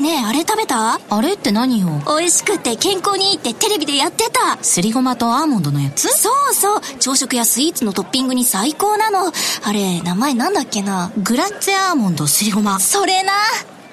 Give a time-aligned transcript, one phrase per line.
[0.00, 0.98] ねえあれ食べた？
[1.10, 1.88] あれって何よ？
[2.06, 4.56] 美味しくて健康にいいってテレビでやってた。
[4.64, 6.08] すりごまとアーモンドのやつ？
[6.08, 6.80] そうそう。
[6.98, 9.30] 朝食やスイーツのトッピングに最高なの。
[9.62, 11.12] あれ名前なんだっけな？
[11.18, 12.80] グラッツェアーモンドすりごま。
[12.80, 13.32] それな。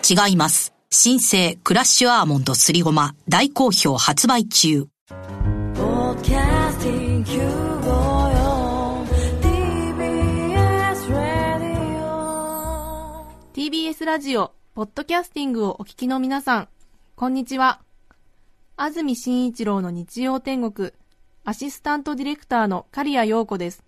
[0.10, 0.74] 違います。
[0.90, 3.14] 新生クラッシュアーモンドすりごま。
[3.28, 4.88] 大好評発売中。
[13.54, 16.68] TBS ラジオ、ポッドキャスティングをお聞きの皆さん、
[17.16, 17.82] こんにちは。
[18.76, 20.92] 安住紳一郎の日曜天国、
[21.44, 23.84] アシスタントディレクターの刈谷陽子です。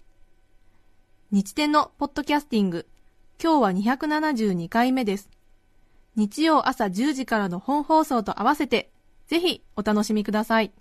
[1.29, 2.87] 日天のポッドキャスティング、
[3.39, 5.29] 今日は272回目です。
[6.15, 8.89] 日曜朝10時からの本放送と合わせて、
[9.27, 10.71] ぜひお楽しみください。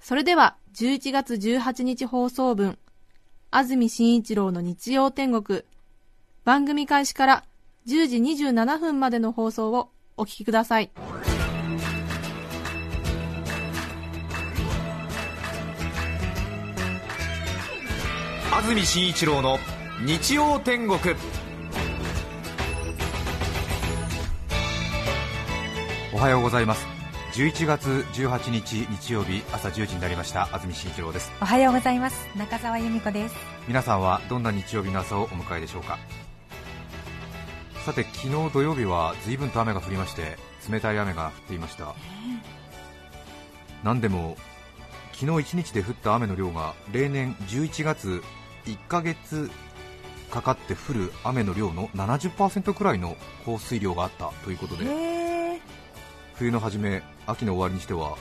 [0.00, 2.78] それでは、11月18日放送分、
[3.50, 5.62] 安住紳一郎の日曜天国、
[6.44, 7.44] 番組開始から
[7.86, 10.90] 10時27分までの放送をお聞きください。
[18.52, 19.58] 安住紳一郎の
[20.04, 20.98] 日曜天国。
[26.12, 26.86] おはようございます。
[27.32, 30.48] 11月18日日曜日朝10時になりました。
[30.52, 31.32] 安住紳一郎です。
[31.40, 32.28] おはようございます。
[32.36, 33.34] 中澤由美子です。
[33.66, 35.98] 皆さんはどんな日曜日の朝をお迎えでしょうか？
[37.84, 40.36] さて昨日土曜日は随分と雨が降りまして
[40.70, 41.94] 冷たい雨が降っていました、
[43.82, 44.36] 何でも
[45.12, 48.22] 昨日1日で降った雨の量が例年11月
[48.66, 49.50] 1ヶ月
[50.30, 54.84] かかって降る雨の量の70%くらいの降水量があったということで
[56.34, 58.16] 冬の初め、秋の終わりにしては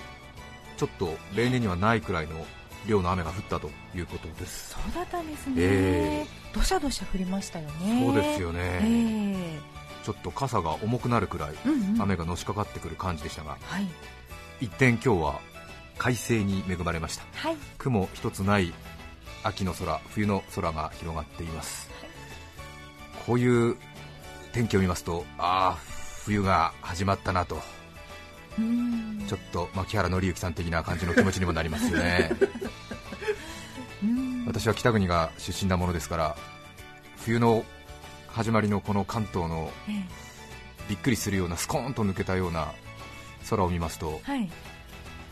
[0.77, 2.45] ちょっと例年にはないくらいの
[2.87, 4.71] 量の雨が降ったということです。
[4.71, 8.05] そうだったんですね、えどしゃどしゃ降りましたよね。
[8.05, 12.01] そうですよね、えーちょっと傘が重くなるくらいうんうん。
[12.01, 13.87] 雨がのしかかってくる感じでしたが、はい。
[14.61, 15.39] 一転今日は
[15.97, 17.25] 快晴に恵まれました。
[17.33, 17.57] はい。
[17.77, 18.73] 雲一つない
[19.43, 21.89] 秋の空冬の空が広がっています。
[23.25, 23.75] こういう
[24.53, 25.77] 天気を見ますとああ
[26.23, 27.59] 冬が始まったなと。
[28.57, 29.25] うん。
[29.27, 32.31] ちょっと牧原紀之さん的な感じの気持ちにもなりますよね。
[32.31, 32.68] う ん
[34.59, 36.35] 私は北国が出身なものですから
[37.15, 37.63] 冬の
[38.27, 40.03] 始まりのこの関東のええ。
[40.89, 42.73] びっくりするようなスコーンと抜けたような
[43.49, 44.49] 空を見ますとはい。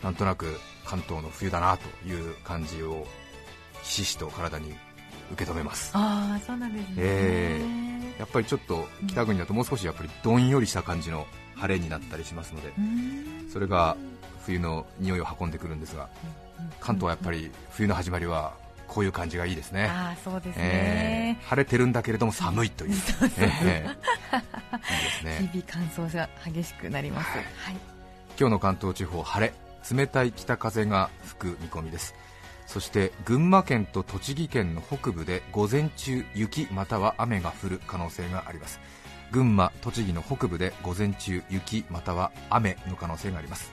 [0.02, 3.06] なんとなく関東の冬だなという感じを
[3.84, 4.74] ひしひしと体に
[5.34, 5.92] 受け止めます。
[5.94, 7.62] ああそうなんですね、え
[8.20, 13.50] やっぱりちょっと北国だともう少しやっぱりどんよりした感じの晴れになったりしますのでうん。
[13.52, 13.98] それが
[14.46, 16.08] 冬の匂いを運んでくるんですが
[16.80, 18.54] 関東はやっぱり冬の始まりは
[18.88, 22.92] こういう感じがいいですね、ああそうですえね、ー晴れてるんだけれども寒いという、
[23.38, 24.18] えー
[24.88, 25.50] いいですね。
[25.52, 27.38] 日々乾燥が激しくなります、はい。
[27.38, 27.76] はい。
[28.40, 29.54] 今日の関東地方晴れ
[29.96, 32.16] 冷たい北風が吹く見込みです。
[32.66, 38.80] そして群馬県と栃木県の北部で午前中雪または雨が降る可能性があります。
[39.32, 43.72] 群馬栃木の北部で午前中雪または雨の可能性があります。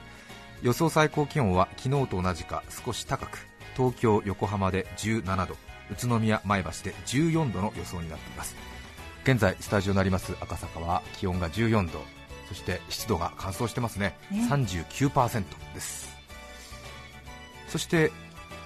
[0.61, 5.55] 予想最高気温は昨日と同じか少し高く東京横浜で17度
[5.91, 8.55] 宇都宮前橋で14度の予想になっています。
[9.23, 11.99] 現在スタジオになります赤坂は気温が14度
[12.47, 14.17] そして湿度が乾燥してますね。
[14.31, 14.47] ね。
[14.49, 15.43] 39%
[15.73, 16.15] です。
[17.67, 18.11] そして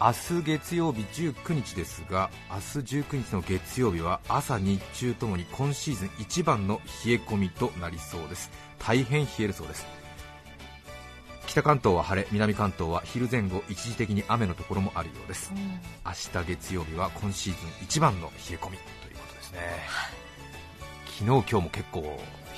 [0.01, 0.11] 明
[0.41, 8.51] 日月曜日19日ですが明日19日の月曜日は朝日中ともに今シーズン一番の冷え込みとなりそうです。
[8.79, 9.98] 大変冷えるそうです
[11.49, 15.51] 北関東は晴れ南関東は昼前後一時的に雨のところもあるようです。
[16.05, 19.59] 明日月曜日は今シーズン一番の冷え込みということですね。
[21.07, 22.09] 昨日今日も結構冷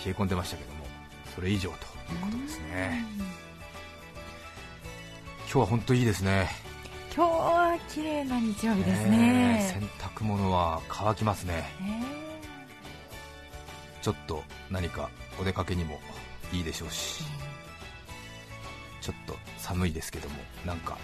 [0.08, 0.86] え込んでましたけども
[1.34, 3.06] それ以上ということですね。
[5.46, 6.50] 今日は本当いいですね。
[7.16, 11.64] 今日は綺麗な日曜日ですえね洗濯物は乾きますね。
[11.82, 12.04] え。
[14.02, 15.10] ちょっと何か
[15.40, 16.02] お出かけにも
[16.52, 17.24] いいでしょうし
[19.02, 20.98] ちょっと寒いですけどもなんか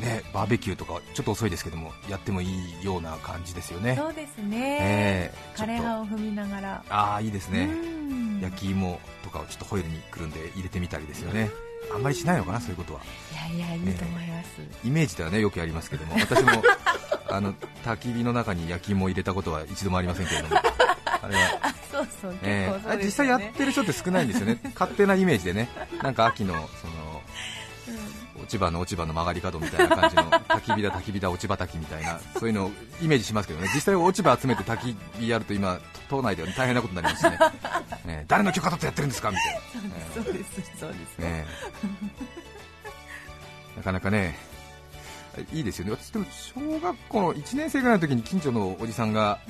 [0.00, 3.92] ねバーベキューとかちょっと遅いですけどもやってもいいような感じですよね。
[3.92, 6.84] えそうですね、ええ枯葉を踏みながら。
[6.88, 7.66] ああいいですね。
[7.66, 8.40] うん。
[8.40, 11.50] 焼き芋とかをちょっとホイルにくるんで入れてみたりですよね。
[11.94, 13.00] あんまりしないのかなそういうことは。
[13.32, 14.48] いやいやいいと思います、
[14.84, 16.14] イメージではねよくやりますけども。
[16.20, 16.62] 私も
[17.28, 17.54] あの
[17.84, 20.56] 焚き火の中に焼き芋を入れたことは一度もありませんけれども。
[20.56, 21.58] あれは。
[21.62, 22.66] あそうそうえ。
[22.66, 24.58] 結構そうー実際やってる人って少ないんですよね。
[24.74, 25.68] 勝手なイメージでね。
[26.02, 26.93] なんか秋のそのお
[28.44, 32.70] 落ち葉の落ち葉の曲がり角みたいな感じの焚き火だ焚き火だ落ち葉焚きみたいな そういうのを
[33.00, 33.70] イメージしますけどね。
[33.74, 37.38] 実際落ち葉集めて焚き火やると今島内では大変なことになりますしね。
[38.04, 41.18] ね誰の許可取ってやってるんですかみたいな、そうですそうです。
[41.18, 41.46] ね
[43.76, 44.38] なかなかね
[45.52, 45.92] いいですよね。
[45.92, 49.40] 私でも小学校の1年生ぐらいの時に近所のおじさんが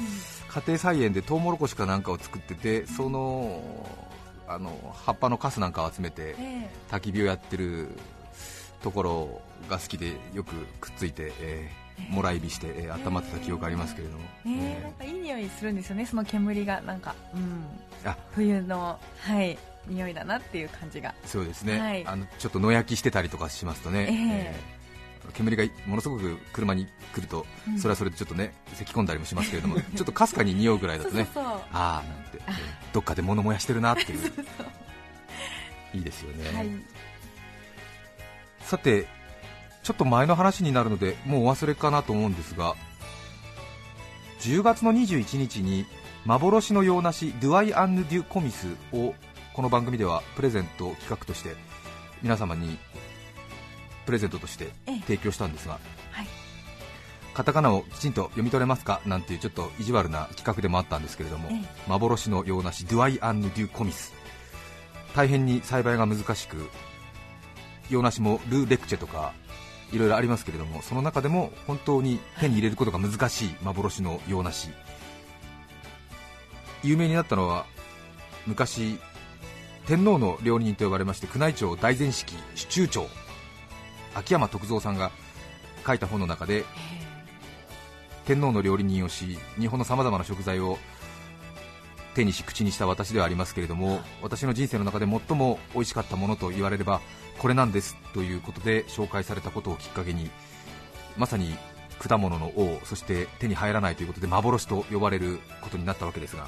[0.49, 3.61] 家庭菜園でトウモロコシかなんかを作っててその
[4.47, 6.71] あの葉っぱのカスなんかを集めてえ。
[6.91, 7.89] 焚き火をやってる
[8.85, 9.41] ところ
[9.71, 16.05] が好きでよくくっついて、えーもらい火して、えー温まってた記憶がありますけれども、ええなんかいい匂いするんですよね。
[16.05, 17.65] その煙がなんかうん。
[18.05, 18.17] あ。
[18.33, 21.15] 冬のはい匂いだなっていう感じが。
[21.25, 22.05] そうですね、はい。
[22.05, 27.79] あのちょっと野焼きしてたりとかしますとね、えー煙がものすごく車に来ると、うん。
[27.79, 32.55] それはそれでちょっとね咳き込んだりもしますけれども、 ちょっとかすかに匂うぐらいだとね、そうああなんて、えー
[32.93, 34.33] どっかで物燃やしてるなっていう、
[35.95, 36.57] いいですよね。
[36.57, 36.69] はい
[38.65, 39.07] さて
[39.83, 42.75] ちょっと前の話になるのでもうお忘れかなと思うんですが
[44.41, 45.87] 10月の21日に
[46.25, 49.15] 幻の洋梨ドゥアイ・アンヌ・デュ・コミスを
[49.53, 51.55] この番組ではプレゼント企画として
[52.23, 52.79] 皆様に
[54.07, 55.01] プレゼントとしてええ。
[55.01, 55.79] 提供したんですが、
[56.11, 56.27] はい。
[57.33, 59.01] カタカナをきちんと読み取れますか？
[59.07, 61.65] なんていうちょっと意地悪な企画でもあったんですけれども、ええ。
[61.87, 64.13] 幻の洋梨ドゥアイ・アンヌ・デュ・コミス。
[65.15, 66.69] 大変に栽培が難しく
[67.91, 69.33] 洋梨もル・レクチェとか
[69.93, 74.71] いろいろありますけれどもその中でも本当に手に入れることが難しい幻の洋梨。
[76.83, 77.67] 有名になったのは
[78.47, 78.99] 昔
[79.87, 83.07] 天皇の料理人と呼ばれまして宮内庁大前式主中長。
[84.15, 85.11] 秋山徳蔵さんが
[85.87, 86.65] 書いた本の中で
[88.27, 90.79] 天皇の料理人をし日本のさまざまな食材を
[92.15, 97.01] 手にし口にした私ではありますけれども私の人生の中で最も美味しかったものと言われれば
[97.39, 100.31] これなんですということで紹介されたことをきっかけに
[101.17, 101.55] まさに
[101.99, 106.47] 果物の王そして手に入らないということで幻と呼ばれることになったわけですが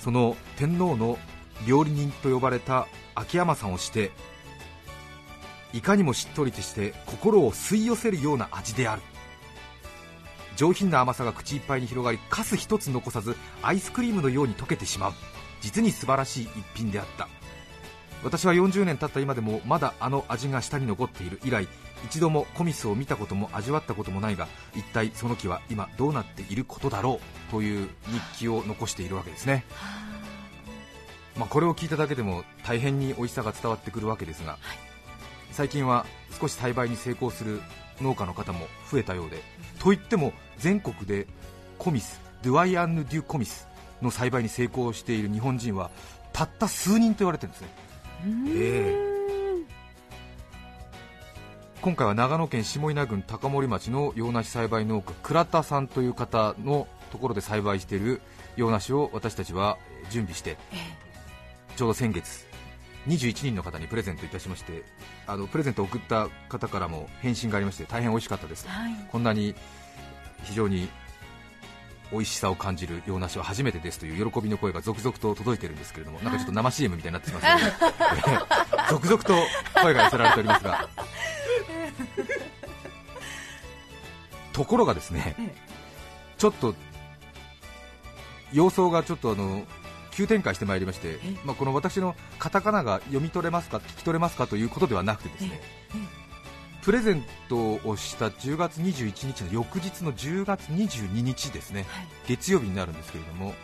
[0.00, 1.18] その天皇の
[1.66, 4.12] 料理人と呼ばれた秋山さんをして
[5.72, 9.02] いかにもしっとりとして心を吸い寄せるような味である
[10.58, 15.12] 上品な甘さが口いっぱいに広がりカス一つ残さずアイスクリームのように溶けてしまう。
[15.60, 17.28] 実に素晴らしい一品であった。
[18.24, 21.38] 私は40年経った今でもまだあの味が舌に残っている。
[21.44, 21.68] 以来
[22.04, 27.52] 一度もコミスを見たことも味わったこともないが一体その木は今どうなっていることだろう？
[27.52, 29.64] という日記を残しているわけですね、
[31.36, 34.58] まあ、これを聞いただけでも大変に美味しさが伝わってくるわけですが、
[35.52, 36.04] 最近は
[36.40, 37.60] 少し栽培に成功する
[38.00, 39.42] 農家の方も増えたようで、
[39.78, 41.26] といっても全国で
[41.78, 43.68] コミスドゥアイアンヌ・デュ・コミス
[44.02, 45.90] の栽培に成功している日本人は
[46.32, 47.68] たった数人と言われてるんですね、
[48.48, 49.08] ええ。
[51.80, 58.20] 今回は長野県下稲郡高森町の洋梨栽培農家倉田さんという方のところで栽培している
[58.56, 59.78] 洋梨を私たちは
[60.10, 60.58] 準備して
[61.76, 62.47] ちょうど先月
[63.06, 64.82] 21人の方にプレゼントいたしまして
[65.26, 68.64] あのプレゼントを送った方からも返信がありまして大変美味しかったです。
[68.64, 68.92] と、はい。
[69.10, 69.54] こんなに
[70.42, 70.88] 非常に
[72.10, 77.48] 美味しさを感じる洋梨は初めてですという喜びの声が続々と届いているんですけれどもなんかちょっと生 CM みたいになってしまって
[78.90, 79.34] 続々と
[79.74, 80.88] 声が寄せられておりますが。
[84.52, 85.36] ところがですね
[86.36, 86.74] ちょっと
[88.52, 89.64] 様相がちょっとあの
[90.18, 95.60] 急展開してまいりまして、まあ、この私のカタカナが読み取れますか聞き取れますかということではなくてですね
[96.82, 101.86] プレゼントをした10月21日の翌日の10月22日ですね、
[102.26, 103.54] 月曜日になるんですけれども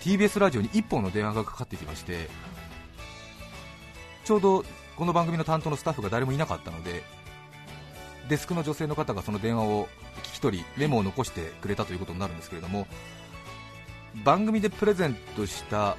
[0.00, 2.30] TBS ラジオに1本の電話がかかってきまして
[4.24, 4.64] ちょうど
[4.96, 7.02] この番組の担当のスタッフが誰もいなかったので
[8.30, 9.86] デスクの女性の方がその電話を
[10.22, 12.86] 聞き取りメモを残してくれたということになるんですけれども
[14.24, 15.96] 番組でプレゼントした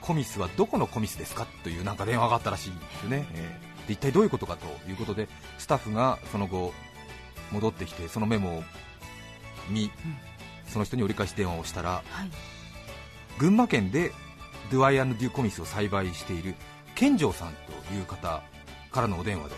[0.00, 6.72] コミスはどこのコミスですかというなんか電話があったらしいんですよね、えーで一体どういうことかということでスタッフがその後
[7.52, 8.62] 戻ってきてそのメモを
[9.68, 9.90] 見、
[10.66, 12.02] その人に折り返し電話をしたら、
[13.38, 14.12] 群馬県で
[14.70, 16.54] ドゥアイアンドデュコミスを栽培している
[16.94, 17.52] 健丈さん
[17.88, 18.42] という方
[18.90, 19.54] からのお電話で。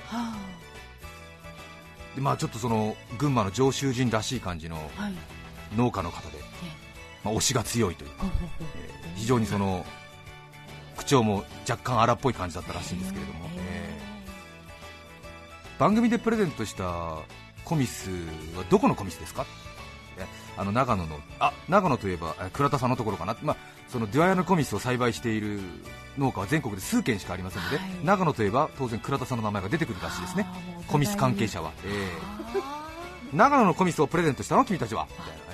[2.17, 4.91] で、まあ、ちょっとその群馬の上州人らしい感じの
[5.76, 6.38] 農家の方で、
[7.26, 9.85] まあ、推しが強いというか、えー非常にその
[10.97, 14.06] 口調も若干荒っぽい感じだったらしいんですけれども、えー
[15.78, 17.18] 番組でプレゼントした
[17.64, 18.09] コミス
[18.56, 19.45] はどこのコミスですか？
[20.18, 20.25] え
[20.56, 23.56] あの長野のあ長野といえばえ倉田さんのところかな、まあ、
[23.88, 25.61] そのデュアヤのコミスを栽培している
[26.16, 27.87] 農家は全国で数軒しかありませんので、はい。
[28.04, 30.47] 長野といえば当然倉田さんの名前が出てくるらしいですね。
[30.88, 32.09] コミス関係者は、え
[32.54, 32.86] え
[33.33, 35.06] 長野のコミスをプレゼントしたの君たちは。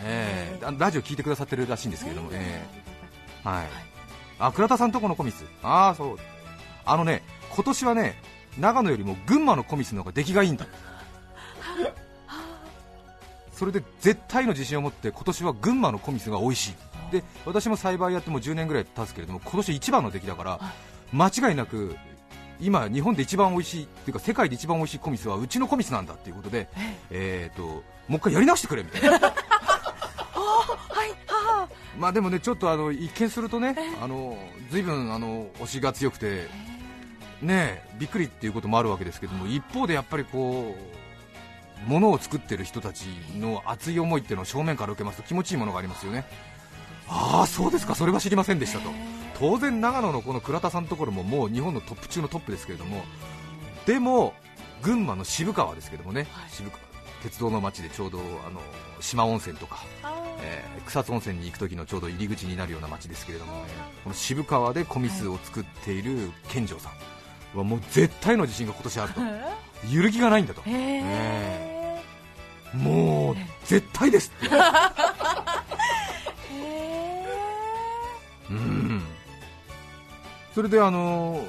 [0.04, 0.64] ええ。
[0.64, 2.62] あラジオ聞いてくださってるらしいんですけれども、え。
[3.44, 3.66] えはい、
[4.38, 5.44] あ倉田さんとこのコミス。
[5.62, 6.18] ああそう。
[6.84, 7.22] あのね
[7.54, 8.16] 今年はね
[8.58, 10.66] 長野よりも群馬のコミスの方が出来がいいんだ。
[13.52, 16.74] それで絶対の自信を持って今年は群馬のコミスが美味しい。
[17.12, 20.60] で私も栽培やってもう10年ぐらい経つけれども今年一番の出来だから
[21.12, 21.94] 間違いなく
[22.62, 26.68] 今日本で一番美味しいっていうか世界で一番美味しいコミスはうちのコミスなんだっていうことで
[27.10, 29.10] えーともう一回やり直してくれみたいな。
[29.10, 29.22] はい
[31.26, 34.36] はまあでもねちょっとあの一見するとねあの
[34.70, 36.46] 随分あの推しが強くて
[37.40, 43.06] ねびっくりっていうこともあるわけですけども一方でやっぱりこう物を作ってる人たち
[43.38, 46.24] の熱い思いっていうのを正面から受けますと気持ちいいものがありますよね。
[47.08, 48.90] ああそうですかそれは知りませんでしたと
[49.42, 53.02] 当然長野のこの倉田さんのところももう日本のトップ中のトップですけれども
[53.86, 54.34] でも
[54.82, 56.80] 群馬の渋川ですけどもね、渋川
[57.24, 58.60] 鉄道の街でちょうどあの
[59.00, 59.84] 島温泉とか
[60.42, 63.64] えー草津温泉に行く時のちょうど入り口になるような街ですけれども、
[64.04, 66.90] この渋川で米酢を作っている健丈さ
[67.54, 69.20] んはもう絶対の自信が今年あると。
[69.90, 72.00] 揺るぎがないんだと、へえ
[72.72, 74.54] もう絶対ですって。
[76.54, 77.26] へ
[78.48, 78.81] うん
[80.54, 81.44] それであの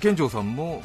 [0.00, 0.82] 健丈さんも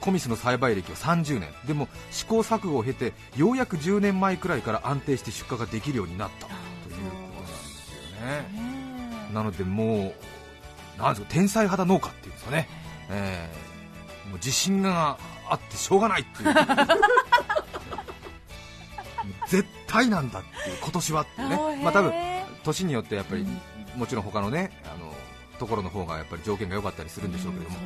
[0.00, 1.50] コミスの栽培歴は30年。
[1.66, 6.46] でも試行錯誤を経てようやく10年前くらいから安定して出荷ができるようになった。
[6.46, 8.48] ということなんですよね。
[9.30, 10.14] えなのでも
[10.98, 12.68] うなんですか天才肌農家っていうんですかね、
[13.10, 13.76] えー
[14.26, 15.18] もう自信が
[15.48, 16.54] あってしょうがないっていう。
[19.48, 21.56] 絶対なんだっていう今年はっていうね。
[21.82, 22.12] まあ多分
[22.64, 23.46] 年によってやっぱり、
[23.94, 25.05] もちろん他のねあの
[25.56, 27.76] ところの方がやっぱり条件が良かったりするんでしょうけれども、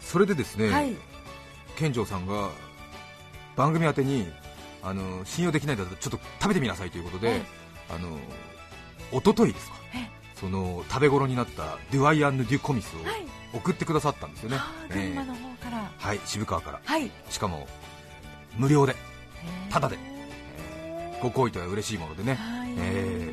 [0.00, 0.96] それでですね、えはい。
[1.76, 2.50] 健丈さんが
[3.56, 4.26] 番組宛てに
[4.82, 7.42] あの信用できないんだったらちょっと食べてみなさいということで、はい。
[7.90, 8.18] あの
[9.12, 10.10] 一昨日ですかえ。
[10.34, 13.26] その食べ頃になったデュアイアンヌ・デュ・コミスをはい。
[13.54, 16.80] 送ってくださったんですよね、はい渋川から。
[16.84, 17.10] はい。
[17.30, 17.66] しかも
[18.56, 18.94] 無料で。
[19.70, 19.96] ただで。
[19.96, 20.17] へ
[21.22, 22.74] ご好意とは嬉しいものでね、はい。
[22.78, 23.32] え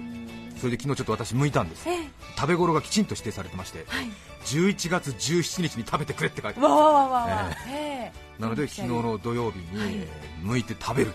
[0.57, 1.87] それで昨日ちょっと私剥いたんです。
[1.87, 2.07] ええ。
[2.37, 4.07] 食べ頃がきちんと指定されてましてはい。
[4.45, 7.49] 11月17日に食べてくれって書いてあるわわわわわ。
[7.69, 8.41] ええ。
[8.41, 9.93] なので昨日の土曜日に、はい。
[9.95, 11.13] えー剥いて食べる。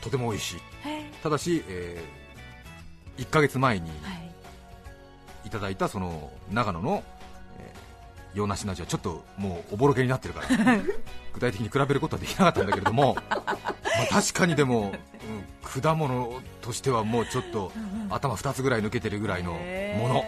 [0.00, 0.60] とても美味しい。
[1.22, 2.00] ただし、え
[3.18, 4.32] 1ヶ月前にはい。
[5.46, 7.02] いただいたその長野の、
[7.58, 7.86] えー
[8.36, 10.76] 洋梨の味はちょっともうおぼろげになってるから
[11.32, 13.74] 具体的に比べることはできなかったんだけれども、まあ、
[14.10, 14.98] 確かにでも、うん
[15.82, 17.72] 果物としてはもうちょっと
[18.08, 20.24] 頭2つぐらい抜けてるぐらいのもの。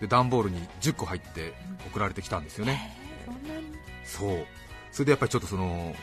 [0.00, 1.52] で段ボールに10個入って
[1.88, 2.96] 送られてきたんですよね。
[4.04, 4.46] そう。
[4.92, 5.94] それでやっぱりちょっとその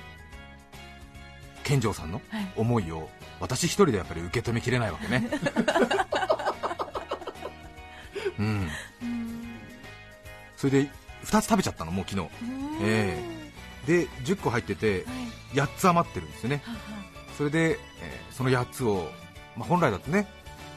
[1.63, 2.47] 健丈さんのはい。
[2.55, 5.27] 思いを私一人でやっぱり受け止めきれないわけね。
[8.37, 8.69] うん。
[10.57, 10.89] それで
[11.23, 12.29] 2つ食べちゃったのもう昨日。
[12.83, 13.44] え
[13.85, 15.11] で10個入ってては
[15.53, 15.57] い。
[15.57, 16.61] 8つ余ってるんですよね。
[17.37, 19.09] それで、えーその8つを、
[19.55, 20.27] まあ、本来だとね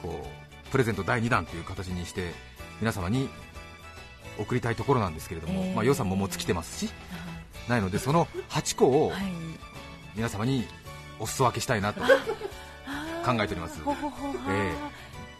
[0.01, 2.33] こうプレゼント第2弾という形にして
[2.81, 3.29] 皆様に
[4.39, 5.75] 送りたいところなんですけれども、えー。
[5.75, 6.91] まあ、予算ももう尽きてますし
[7.69, 9.23] ないのでその8個を はい。
[10.15, 10.67] 皆様に
[11.19, 12.07] お裾分けしたいなと考
[13.41, 13.81] えております。
[13.83, 14.73] ほほほほえ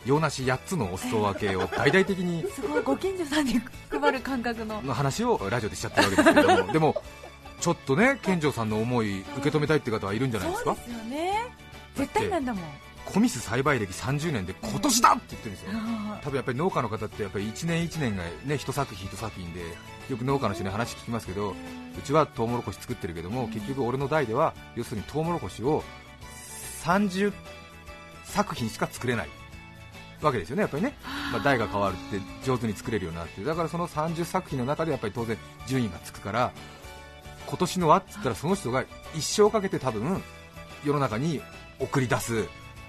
[0.07, 3.61] 洋梨8つのお裾分けを大々的に すごいご近所さんに
[3.91, 4.81] 配る感覚の。
[4.83, 7.03] の話をラジオでしちゃってるわけですけれどもでも
[7.61, 10.75] ちょっとね健丈さんの思い受け止めたいって方はいるんじゃないですか？
[10.75, 11.47] そうですよね。
[11.97, 12.65] 絶対なんだもん。
[13.05, 15.71] コミス栽培歴30年で今年だって言ってるんですよ。
[15.75, 19.61] あ多分やっぱり農家の方ってやっぱり1年1年がね一作品一作品で
[20.11, 21.55] よく農家の人に話聞きますけどう
[22.05, 25.83] ちはトウモロコシ作ってるけども結局俺の代では要するにトウモロコシを
[26.85, 27.33] 30
[28.25, 29.29] 作品しか作れない。
[30.21, 30.95] わけですよねやっぱりね、
[31.33, 35.39] まあ、代が変わるって上手に作れるようになってだからその30作品の中でやっぱり当然
[35.69, 36.51] 順位がつくから
[37.49, 40.23] 今年のはっつったらその人が一生かけて多分
[40.85, 41.41] 世の中に
[41.81, 42.45] 送り出す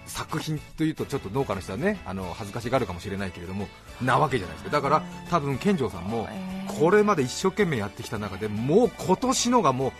[0.05, 3.67] 作品というとちょっと農家の人はねあの恥ずかしがるかもしれないけれども
[4.01, 6.79] なわけじゃないですかだから多分健丈さんもえー。
[6.79, 9.91] これまで一生懸命やってきた中でもう今年のがもう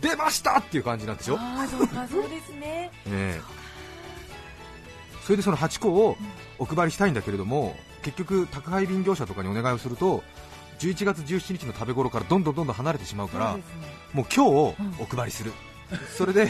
[0.00, 2.90] 出ましたっていう感じなんでしょ、ああそうかそうですね。
[3.06, 3.40] ええ。
[5.22, 6.16] それでその8個を
[6.58, 10.24] お配りしたいんだけれども結局宅配便業者とかにお願いをすると
[10.80, 13.56] 11月17日の食べ頃からどんどんどんどん離れてしまうから
[14.12, 14.50] もう今日
[15.00, 15.52] お配りする、
[16.16, 16.48] それで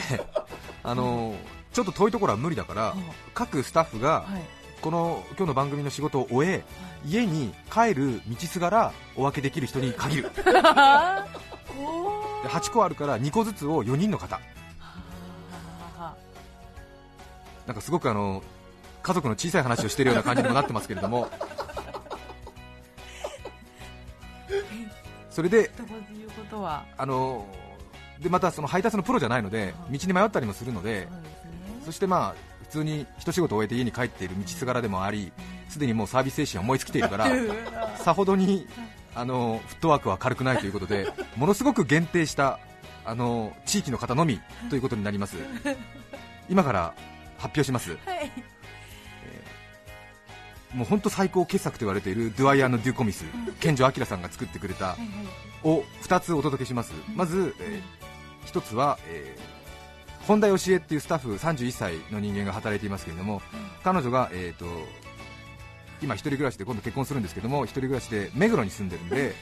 [0.82, 1.34] あの
[1.72, 3.02] ちょっと遠いところは無理だから、うん。
[3.34, 4.42] 各スタッフがはい。
[4.80, 6.64] この今日の番組の仕事を終え
[7.06, 10.22] 家に帰る道すがらお分けできる人に限る。
[10.34, 10.42] で
[11.78, 12.48] おー。
[12.48, 14.40] 8個あるから2個ずつを4人の方。
[15.96, 16.16] は
[17.64, 18.42] なんかすごくあの
[19.04, 21.28] 家族の小さい話をしているような感じにもなってますけれども
[25.32, 26.84] それでということは。
[26.96, 27.46] あの
[28.20, 31.08] でまたその配達のプロじゃないので道に迷ったりもするので
[31.84, 35.32] そしてまあ普通に一仕事終えて家に帰っている道すがらでもあり
[35.68, 37.28] すでにもうサービス精神は燃え尽きているから
[37.98, 38.68] さほどに
[39.14, 42.60] あのフットワークは軽くないということでものすごく限定した
[43.04, 45.36] あの地域の方のみということになります。
[46.48, 46.94] 今から
[47.38, 47.98] 発表します。
[48.06, 48.51] はい
[50.74, 53.24] もう本当最高傑作と言われているドゥアイアンのデュコミス
[53.60, 54.96] 健城明さんが作ってくれた
[55.64, 56.92] を2つお届けします。
[57.14, 57.80] まず、え
[58.46, 59.62] 1つは、えー
[60.26, 63.42] 本田義恵っていうスタッフ31歳の人間が働いていますけれども、
[63.82, 64.66] 彼女が、えー、と
[66.02, 69.34] 今一人暮らしで今度結婚するんですけども一人暮らしで目黒に住んでるんで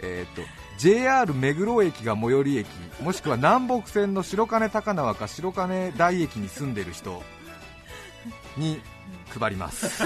[0.00, 0.42] えーと
[0.78, 2.68] JR 目黒駅が最寄り駅
[3.00, 7.22] もしくは南北線の白金高輪か白金大駅に住んでる人
[8.56, 8.80] に
[9.38, 10.04] 配ります。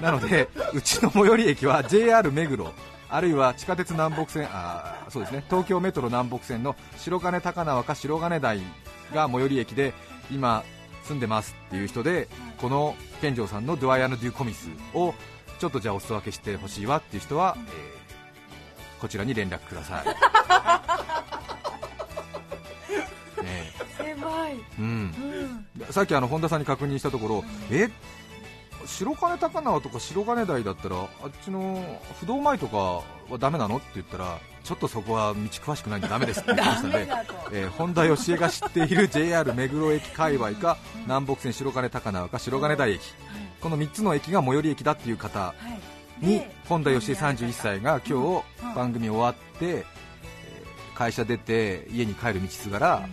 [0.00, 2.72] なのでうちの最寄り駅は JR 目黒
[3.08, 8.60] あるいは地下鉄南北線あそうですね東京メトロ南北線の白金高輪か白金台
[9.14, 9.92] が最寄り駅で
[10.30, 10.64] 今
[11.04, 15.14] 住んでますっていう人でこの健城さんのドゥアイアン・デュ・コミスを
[15.58, 18.02] ちょっとじゃあお裾分けしてほしいわっていう人は、えー
[19.02, 20.04] こちらに連絡ください、
[23.96, 24.52] 狭い。
[24.52, 25.64] えうん。
[25.78, 25.92] うん。
[25.92, 27.88] さっきあの本田さんに確認したところ、え？
[28.84, 31.08] 白金高輪とか白金台だったらあっ
[31.44, 33.76] ちの不動前とかはダメなの？
[33.76, 37.08] って言ったらちょっとそこは道詳しくないんでダメですって言ってましたので、
[37.52, 43.00] えー本田義恵が知っている JR 目黒駅界隈か南北線白金高輪か白金台駅。
[43.60, 45.54] この3つの駅が最寄り駅だっていう方は
[46.20, 46.26] い。
[46.26, 48.74] にで本田義恵31歳が今日うん。
[48.74, 49.84] 番組終わって、えー
[50.94, 53.08] 会社出て家に帰る道すがら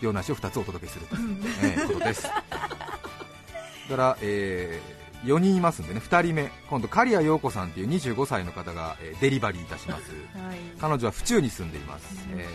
[0.00, 1.16] 洋梨を2つお届けすると。
[1.16, 2.22] いう、えーことです。
[2.24, 4.80] だから、え
[5.24, 6.00] 4人いますんでね。
[6.00, 6.50] 2人目。
[6.70, 10.10] 今度刈谷陽子さんという25歳の方が、えーデリバリーいたします。
[10.38, 10.58] はい。
[10.80, 12.46] 彼女は府中に住んでいます、うんえー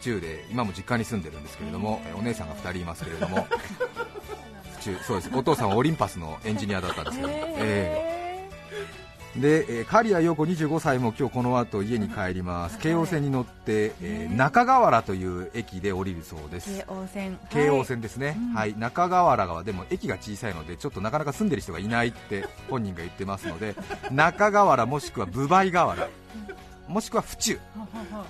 [0.00, 3.46] 府中で今も実家に住んでるんですけれども、えーお姉さんが2人いますけれども
[4.78, 5.30] 府中そうです。
[5.34, 7.36] お父さんはオリンパスのエンジニアだったんですけど、えー。
[7.58, 8.29] へ
[9.36, 16.70] で、えー、刈谷陽子25歳も今日この後家に帰ります、京王線に乗って、えー中川原という駅で降りるそうです。
[16.70, 17.38] ー京王線。
[17.50, 18.54] 京王線ですね、うん。
[18.54, 23.74] はい、中川原はでも駅が小さいのでちょっとなかなか住んでる人がいないって 本人が言ってますので
[24.10, 26.08] 中川原もしくは分梅河原
[26.88, 27.58] もしくは府中。
[27.76, 28.24] ははは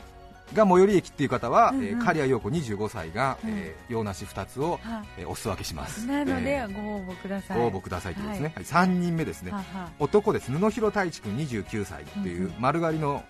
[0.55, 1.85] が最寄り駅っていう方は、うんうん。
[1.85, 3.51] えー刈谷陽子25歳が、うん。
[3.51, 6.07] えー洋梨2つを、はえーお裾分けします。
[6.07, 6.83] なのでえー。
[6.83, 7.59] ご応募ください。
[7.59, 8.65] ご応募くださいということですね、はい。
[8.65, 9.53] 3人目ですね。
[9.99, 10.51] 男です。
[10.51, 12.55] 布広太一君29歳っていううんうん。
[12.61, 13.23] 丸刈りの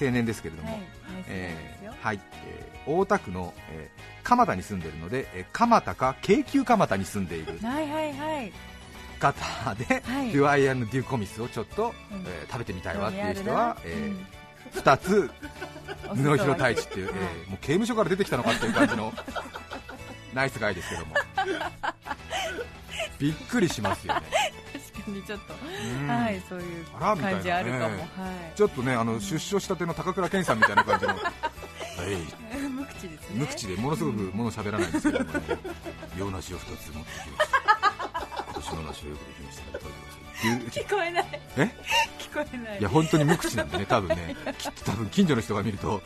[0.00, 0.82] 青年ですけれども、はい。
[1.28, 2.20] えーはい。
[2.46, 8.52] えー大田区の、えー蒲田に住んでいるので、えー蒲田か京急蒲田に住んでいるはいはいはい。
[9.20, 10.30] 方で、はい。
[10.32, 12.20] デュアイアンドデュコミスをちょっと、うん。
[12.22, 13.94] えー食べてみたいわっていう人は、るな。
[13.96, 14.12] え
[14.74, 15.30] 2つ
[16.10, 19.12] うん布広太一っていう、はいえーもう刑務所から出てきたのかっていう感じの
[20.34, 21.14] ナイスガイですけども。
[23.18, 24.22] びっくりしますよね、
[24.72, 26.08] 確かにちょっとうん。
[26.08, 27.84] はいそういう感じあるかも。
[27.84, 27.96] えは
[28.52, 28.56] い。
[28.56, 31.20] ちょっとねあの出所したての高倉健さんみたいな感じの、はい。
[32.68, 33.36] 無口ですね。
[33.36, 35.40] 無口でものすごく物喋らないんですけども、ね、
[36.18, 37.58] 洋梨を2つ持ってきました。
[38.44, 39.78] 今年の梨をよくできました。
[39.78, 39.78] の
[40.70, 41.40] 聞こえない。
[41.56, 41.70] え？
[42.18, 42.78] 聞こえない。
[42.80, 44.36] いや本当に無口なんでね多分ね。
[44.58, 46.02] きっと多分近所の人が見ると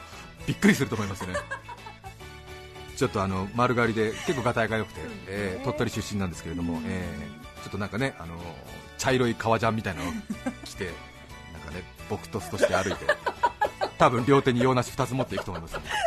[0.47, 1.35] びっくりすると思いますね。
[2.97, 8.35] ちょっとあの丸刈りで結構がたいが良くて、えー鳥取出身なんですけれども、えーちょっとなんかねあの
[8.97, 10.13] 茶色い革ジャンみたいなのを
[10.65, 10.85] 着て
[11.53, 13.05] なんかねボクトスとして歩いて
[13.99, 16.06] 多分両手に洋梨2つ持っていくと思いますのであ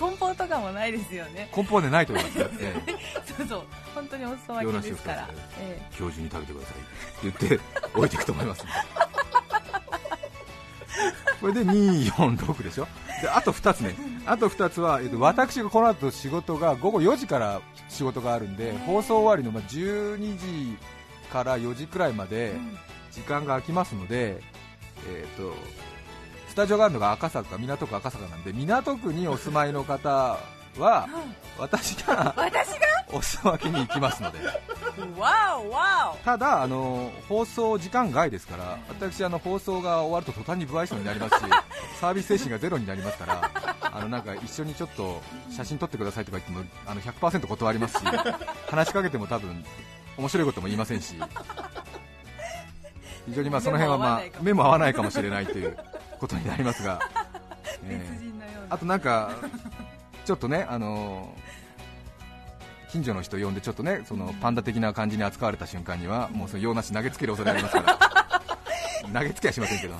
[0.00, 1.48] 梱包とかもないですよね。
[1.52, 3.62] 梱包はねないと思いますよ、 えーそうそう。
[3.94, 5.16] 本当にお裾分けですから。
[5.18, 7.60] 洋梨を二つえ今日中に食べてくださいって言って
[7.94, 8.62] 置いていくと思います。
[8.64, 8.72] ん で
[11.40, 12.88] これで246でしょ？
[13.22, 13.94] であと2つね。
[14.26, 20.78] あと2つは、えっと、私がこの後仕事が午後4時から仕事があるんで放送終わりのまあ12時
[21.32, 22.52] から4時くらいまで
[23.10, 24.42] 時間が空きますので、
[25.08, 25.54] えっと
[26.50, 30.36] スタジオがあるのが赤坂港区赤坂なんで港区にお住まいの方
[30.78, 31.08] は
[31.56, 32.90] 私が私が？
[33.12, 34.38] お裾分けに行きますので。
[35.16, 41.42] わおわただあの放送時間外ですから私あの放送が終わると途端に不愛想になりますし
[42.00, 43.50] サービス精神がゼロになりますから
[43.82, 48.04] あのなんか一緒にちょっと写真撮ってくださいとか言ってもあの100%断りますし
[48.68, 49.64] 話しかけても多分
[50.18, 51.14] 面白いことも言いませんし。
[53.26, 55.76] 非常にまあその辺はまあ目も合わないかもしれないという
[56.20, 57.00] ことになりますが、
[57.84, 58.06] え
[58.68, 59.32] あとなんか
[60.24, 61.34] ちょっとねあの
[62.90, 67.98] 近所の人呼んでちょっとねそのパンダ的な感じに扱われた瞬間にはもうその用なし投げつける恐れありますから。
[69.12, 69.94] 投げつけはしませんけど。
[69.94, 69.98] い。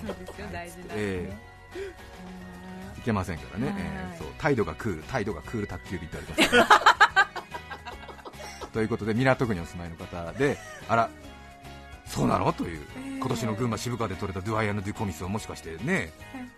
[3.02, 3.76] けませんからね、はい。
[3.78, 4.26] えーそう。
[4.38, 5.02] 態度がクール。
[5.04, 6.68] 態度がクール卓球で言ってあります。
[6.68, 6.90] か ら
[8.72, 11.11] ということで港区にお住まいの方であら
[12.20, 12.52] そうなの？
[12.52, 12.80] という。
[13.18, 16.11] 今年の群馬渋川で取れたドゥアイアンドデュコミスはもしかしてね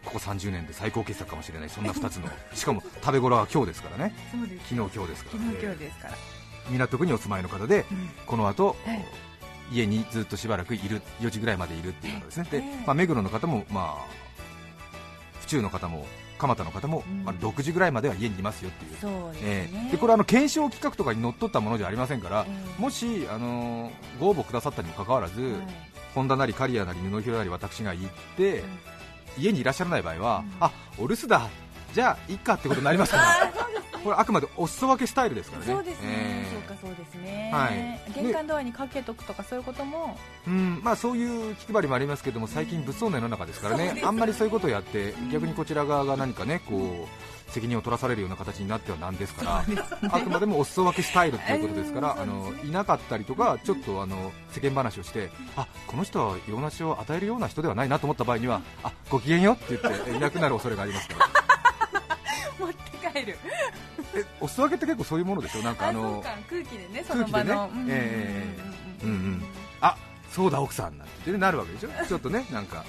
[0.04, 1.70] ここ30年で最高傑作かもしれない。
[1.70, 2.28] そんな2つの。
[2.54, 4.14] しかも食べ頃は今日ですからね。
[4.30, 6.14] 昨日今日ですから、昨日今日ですから、
[6.70, 7.84] 港区にお住まいの方で
[8.26, 9.04] この後、はい。
[9.72, 14.06] 家にずっとしばらくいる4時ぐらいまでいるっていうのですね、でええまあ、目黒の方も、まあ、
[15.40, 16.06] 府中の方も
[16.48, 17.24] 蒲田の方も、うん。
[17.24, 22.80] まあ、6時ぐらいまでは家にいますよっていう、そうえでこれはあの検証企画とかにのっとったものじゃありませんから、ええ。
[22.80, 25.52] もし、あのーご応募くださったにもかかわらず、はい。
[26.14, 28.62] ホンダなりカリアなり布広なり私が行って、
[29.38, 31.48] 家にいらっしゃらない場合は、あお留守だ、
[31.94, 35.72] じゃあいっかってことになりますから、これあくまでお裾分けスタイルですからね。
[35.72, 36.52] そうですね、ええ。
[36.52, 38.22] そうかそうですね、はい。
[38.22, 40.18] 玄関ドアにかけとくとかそういうことも。
[40.46, 49.64] うんまあ、そういう気配りもありますけども最近、物騒な世の中ですからね、そうですあんまりそういうことをやって逆にこちら側が何かねこう責任を取らされるような形になってはなんですから、
[50.10, 61.28] あくまでもお裾分けスタイルということですから、あのいなかったりとか、ちょっとあの世間話をして、あこの人は用なしを与えるような人ではないなと思った場合には、あごきげんよって言っていなくなる恐れがありますから、
[62.66, 63.38] 持って帰る
[64.14, 67.86] えお裾分けって結構そういうものでしょ、なんかあのか空気でねその場の、空気でね？
[67.88, 68.56] え
[69.02, 69.42] えうんうんうんうんうん。
[69.80, 69.96] あ
[70.30, 71.88] そうだ奥さんなんてねなるわけでしょ？
[72.06, 72.84] ちょっとねなんか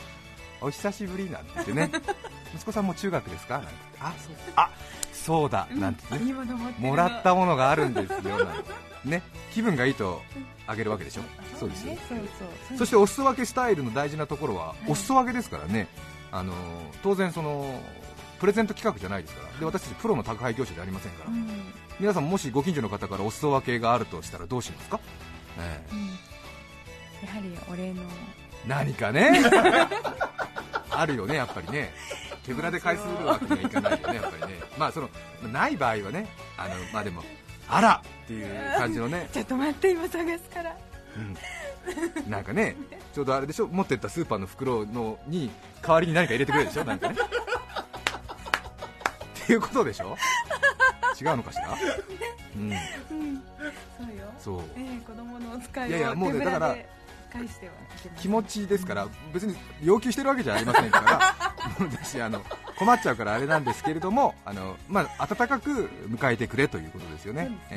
[0.62, 1.92] お久しぶりなんて言ってね。
[2.56, 3.56] 息子さんも中学ですか？
[3.58, 3.72] なんて。
[4.00, 4.70] あそうあ
[5.12, 8.72] そうだなんてねいいもらったものがあるんですよなんて。
[9.06, 9.22] ね。
[9.54, 10.22] 気分がいいと
[10.66, 11.22] あげるわけでしょ？
[11.60, 11.98] そうですよ。
[12.78, 15.88] そしてお裾分けスタイルの大事なところはお裾分けですからね。
[16.32, 16.54] あの
[17.04, 17.80] 当然その
[18.44, 19.58] プレゼント企画じゃないですから。
[19.58, 21.48] で私たちプロの宅配業者でありませんから、うん。
[21.98, 25.00] 皆さんもしご近所の方からお裾分けがあるとしたらどうしますか、
[25.58, 25.94] ええ。
[25.94, 26.08] うん。
[27.26, 28.04] やはりお礼の。
[28.68, 29.42] 何かね。
[30.92, 31.94] あるよねやっぱりね。
[32.46, 34.60] 手ぶらで返すわけにはいかないよねやっぱりね。
[34.78, 35.10] まあその
[35.50, 36.28] ない場合はね
[36.58, 37.24] あのまあでも
[37.70, 40.76] あらっていう感じのね、 ちょっと待って今探すから。
[41.16, 42.76] うん、なんかね
[43.14, 43.68] ちょうどあれでしょ？
[43.68, 45.50] 持ってったスーパーの袋のに
[45.82, 46.84] 代わりに何か入れてくれるでしょ？
[46.84, 47.16] なんかね
[49.44, 50.18] っていうことでしょ？
[51.22, 51.70] 違うのかしら？
[52.56, 52.72] うん。
[52.72, 52.78] うん。
[53.98, 54.26] そうよ。
[54.40, 54.62] そう。
[54.78, 56.76] ええ子供のお使いをいやいやもうねだから
[57.32, 57.72] 返しては
[58.20, 61.36] 気持ちですから別に要求してるわけじゃありませんから。
[61.80, 62.42] 私あの
[62.78, 67.46] 困っちゃうからあれなんですけれどもあの、まあ、温かく迎えてくれということですよね。
[67.46, 67.76] そうですえ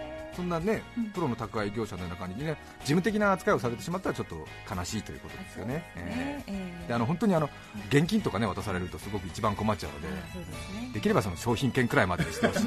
[0.00, 1.04] ねーそんなねうん。
[1.10, 4.36] プロの宅配業者のような感じにね事務的な扱いをされてしまったらちょっと
[4.72, 5.84] 悲しいということですよね。
[5.96, 6.44] えね。
[6.46, 7.48] えーえであの本当にあの
[7.88, 10.92] 現金とかね渡されるとすごく一番困っちゃうので、ね。
[10.92, 12.66] できればその商品券くらいまでにしてほしい。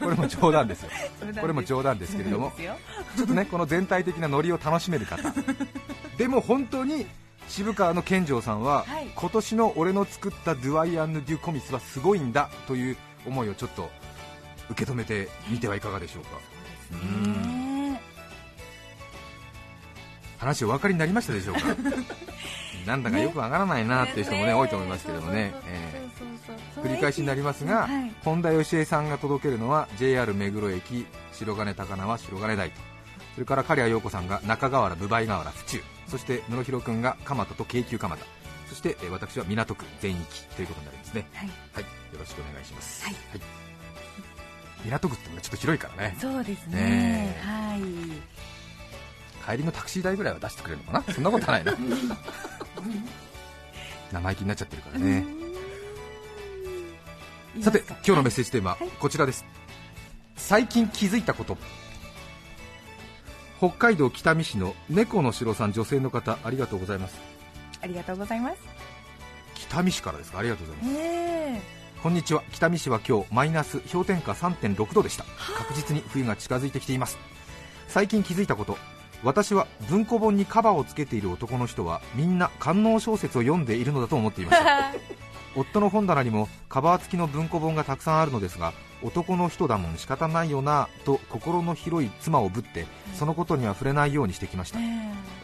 [0.00, 0.90] これも冗談ですよ。
[1.20, 2.52] ーこれも冗談ですけれども
[3.16, 5.32] ちょっとねこの全体的なノリを楽しめる方。
[6.18, 7.06] でも本当に
[7.48, 9.10] 渋川の健丈さんは、はい。
[9.14, 13.90] 今年の俺の作ったドゥアイアンド・デュ・コミスはすごいんだという思いをちょっと
[14.70, 16.30] 受け止めてみてはいかがでしょうか。
[17.06, 18.00] ね。
[20.38, 21.60] 話お分かりになりましたでしょうか。
[22.86, 25.52] なんだかよくわからないなっていう人もね多いと思いますけどもね、
[26.76, 28.12] 繰り返しになりますが、はい。
[28.24, 32.80] 本田義恵さんが届けるのは JR 目黒駅白金高輪白金台と。
[33.34, 35.82] それから刈谷陽子さんが中川原分梅河原府中。
[36.06, 38.24] そして室広君が蒲田と京急蒲田。
[38.68, 41.26] そして、えー私は港区全域ということになりますね。
[41.32, 41.50] はい。
[41.72, 41.82] はい。
[41.82, 43.57] よろしくお願いします、はい
[44.84, 46.16] 港区ってのがちょっと広いからね。
[46.20, 46.80] そうですね。
[46.80, 47.46] ねえ。
[47.46, 47.80] はい。
[49.50, 51.14] 帰りのタクシー代ぐらいは出してくれるのかな？
[51.14, 51.74] そんなことはないな。
[54.12, 55.24] 生意気になっちゃってるからね、
[57.60, 58.88] さて今日のメッセージテーマ、はい。
[59.00, 59.44] こちらです。
[60.36, 61.58] 最近気づいたこと。
[63.58, 67.16] 北海道北見市の猫の城さん女性の方ありがとうございます。
[67.82, 68.56] ありがとうございます。
[69.54, 70.38] 北見市からですか？
[70.38, 70.96] ありがとうございます。
[71.00, 71.60] え
[72.00, 72.44] こんにちは。
[72.52, 75.24] 北見市は今日マイナス氷点下3.6度でした。
[75.56, 77.18] 確実に冬が近づいてきています。
[77.88, 78.78] 最近気づいたこと。
[79.24, 84.94] 私は文庫本にカバーをつけている男の人はみんな官能小説を読んでいるのだと思っていました。
[85.56, 94.78] 夫の本棚にもカバー付きの文庫本がたくさんあるのですが男の人だもん仕方ないよなと心の広い妻をぶってそのことには触れないようにしてきました。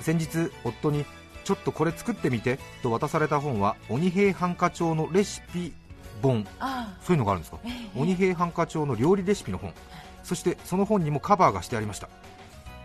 [0.01, 1.05] 先日夫に
[1.43, 5.73] ちょっとこれ作ってみてと渡された本は鬼平犯科帳のレシピ
[6.29, 7.59] 本あそういうのがあるんですか？
[7.65, 9.73] ええ鬼平犯科帳の料理レシピの本。
[10.23, 12.09] そしてその本にもカバーがしてありました。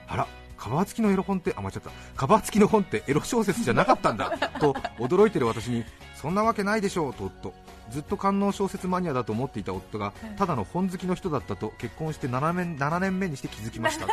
[0.08, 1.90] あらカバー付きのエロ本ってあ間違った。
[2.18, 4.32] カバー付きの本ってエロ小説じゃなかったんだ。
[4.60, 7.54] と驚いてる私にそんなわけないでしょうと夫。
[7.90, 14.06] ずっと官能小説マニアだと思っていた夫がただの本好きの人だったと結婚して7年 ,7 年目にして気づきました。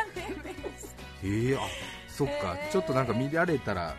[1.22, 1.60] えー、あ
[2.08, 3.94] そっか、ちょっとなんか見られたら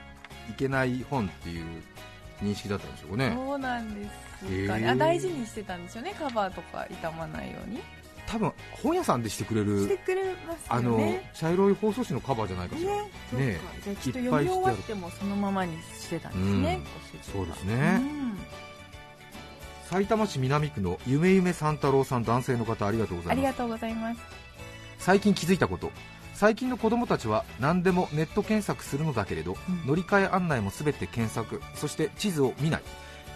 [0.50, 1.84] いけない本っていう
[2.42, 3.34] 認識だったんでしょうね。
[3.36, 4.92] そうなんですかね、へー。
[4.92, 6.14] あ大事にしてたんですよね。
[6.18, 7.82] カバーとか傷まないように。
[8.28, 11.00] 多分本屋さんでしてくれるしてくれますあの
[11.34, 13.02] 茶色い包装紙のカバーじゃないかしら、ね
[13.34, 16.82] ねじゃあきっと読み終わってもそのままにしてたんですね、
[17.22, 17.76] そうですね。
[17.76, 18.02] ね、
[19.90, 23.32] 埼玉市南区のゆめゆめ三太郎さん男性の方ありがとうございます。
[23.32, 24.20] ありがとうございます。
[25.00, 25.92] 最近気づいたこと
[26.38, 29.88] 最近の子供たちは何でもネット検索するのだけれど、うん。
[29.88, 32.84] 乗り換え案内も全て検索そして地図を見ない。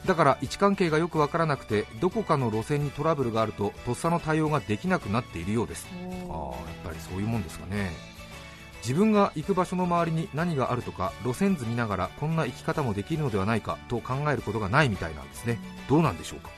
[0.06, 5.88] だから位置関係がよくわからなくてどこかの路線にトラブルがあるととっさの対応ができなくなっているようです。
[5.92, 7.90] ああやっぱりそういうもんですかね。
[8.84, 15.60] 自分が行く場所の周りに何があるとか路線図見ながらこんな行き方もできるのではないかと考えることがないみたいなんですね。
[15.90, 16.52] どうなんでしょうか？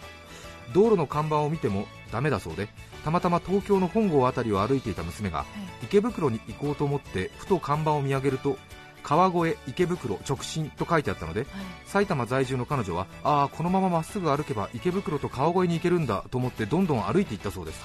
[0.73, 2.67] 道路の看板を見てもダメだそうで
[3.03, 5.45] たまたま東京の本郷辺りを歩いていた娘が
[5.83, 8.57] 池袋に行こうと思ってふと看板を見上げると
[9.03, 11.45] 川越池袋直進と書いてあったので
[11.85, 17.81] 埼玉在住の彼女はああこのまままっすぐ歩けば池袋と川越に行けるんだと思ってどんどん歩いていったそうです。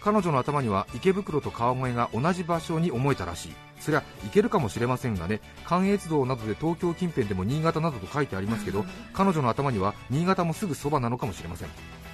[0.00, 3.52] 彼女の頭には池袋と川越が同じ場所に思えたらしい。
[3.80, 11.68] そりゃ行けるかもしれませんがね関越道などで東京近辺でも新潟などと書いてありますけど彼女の頭には新潟もすぐそばなのかもしれません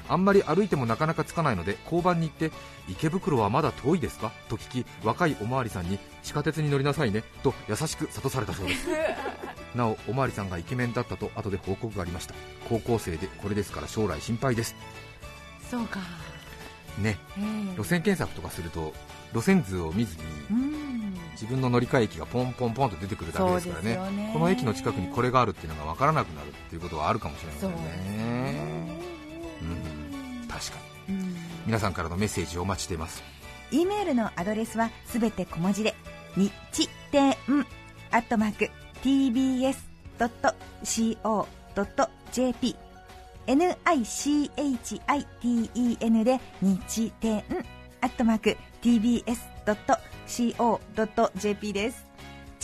[0.09, 2.51] あんまり歩いてもなかなかつかないので交番に行って
[2.89, 4.33] 池袋はまだ遠いですか？
[4.49, 8.87] と聞き若いおまわりさんに地下鉄に乗りなさいねと優しく諭されたそうです。
[9.75, 12.35] なおおまわりさんがイケメンだったと後で報告がありました。
[12.69, 14.75] 高校生でこれですから将来心配です。
[15.71, 16.01] そうか。
[16.99, 17.19] ね。
[17.39, 17.41] え
[17.73, 17.77] え。
[17.77, 18.93] 路線検索とかすると
[19.33, 21.15] 路線図を見ずにうん。
[21.33, 23.97] 自分の乗り換え駅がポンポンポンと出てくるだけですからね。
[24.13, 24.31] ね。
[24.33, 28.84] この駅の近くにこれがあるっていうのが分からなくなるっていうことはあるかもしれませんですね
[30.55, 31.17] 確かに。
[31.17, 31.35] うん。
[31.67, 33.25] 皆さんからのメッセージをお待ちしています。
[33.71, 35.95] E メールのアドレスはすべて小文字で
[36.37, 36.53] 日
[37.11, 37.35] 天
[38.11, 38.71] アットマーク
[39.03, 39.75] tbs.co.jp
[43.47, 44.79] nichiten
[46.25, 47.45] で日天
[48.01, 52.07] アットマーク tbs.co.jp です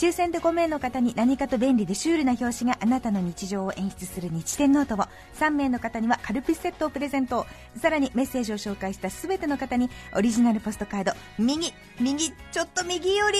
[0.01, 4.97] 抽選で5名の方に何かと便利でシュールな表紙があなたの日常を演出する日天ノートを
[5.35, 7.45] 3名の方にはカルピスセットをプレゼント。
[7.77, 11.11] さらにメッセージを紹介した全ての方にオリジナルポストカード。
[11.37, 13.37] 右右ちょっと右より。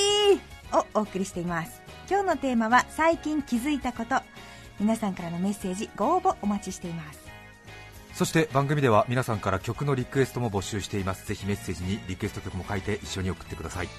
[0.74, 1.82] をお送りしています。
[2.08, 4.22] 今日のテーマは最近気づいたこと。
[4.80, 7.22] 皆さんからのメッセージご応募お待ちしています。
[8.14, 11.28] そして番組では皆さんから曲のリクエストも募集しています。
[11.28, 13.90] ぜひメッセージにリクエスト曲も書いて一緒に送ってください。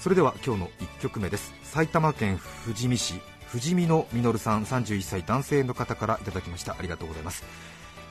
[0.00, 1.52] それでは今日の1曲目です。
[1.62, 6.74] 埼玉県富士見市富士見のみのるさん31歳男性の方からいただきました。
[6.78, 7.44] ありがとうございます。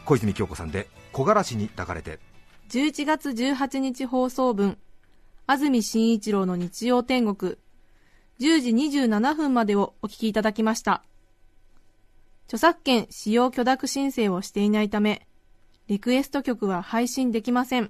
[0.06, 2.20] 小泉京子さんで木枯らしに抱かれて。
[2.70, 4.78] 11月18日放送分
[5.48, 7.58] 安住紳一郎の日曜天国。
[8.40, 11.04] 10時27分までをお聞きいただきました。
[12.46, 15.26] 著作権使用許諾申請をしていないため
[15.88, 17.90] リクエスト曲は配信できません。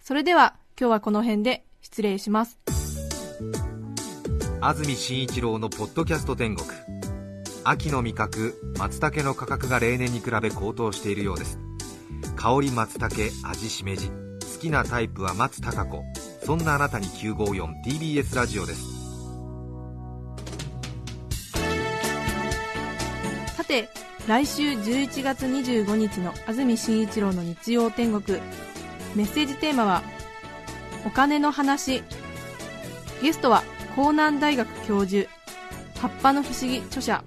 [0.00, 2.58] それでは今日はこの辺で失礼します。
[4.60, 6.68] 安住紳一郎のポッドキャスト天国。
[7.62, 11.60] 秋の味覚松茸の価格が例年に比べ高騰しているようです。
[12.34, 13.14] 香り松茸
[13.48, 14.08] 味しめじ。
[14.08, 14.14] 好
[14.60, 16.02] きなタイプは松たか子
[16.42, 18.82] そんなあなたに 954TBS ラジオです。
[23.56, 23.88] さて
[24.26, 28.40] 来週11月25日の安住紳一郎の日曜天国。
[29.14, 30.02] メッセージテーマは
[31.06, 32.02] お金の話。
[33.22, 33.62] ゲストは
[33.96, 35.28] 江南大学教授
[35.98, 37.24] 葉っぱの不思議著者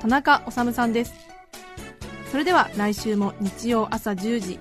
[0.00, 1.14] 田中治さんです。
[2.30, 4.58] それでは来週も日曜朝10時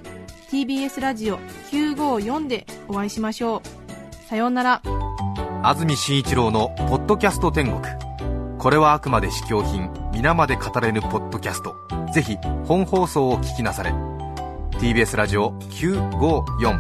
[0.52, 1.40] TBS ラジオ
[1.72, 4.28] 954でお会いしましょう。
[4.30, 4.82] さようなら。
[5.64, 7.82] 安住紳一郎の「ポッドキャスト天国」
[8.60, 11.76] これはあくまで試供品皆まで語れぬポッドキャスト。
[12.14, 13.94] ぜひ本放送を聞きなされ。
[14.80, 16.80] TBS ラジオ954